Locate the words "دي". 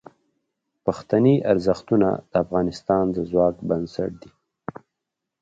4.21-4.31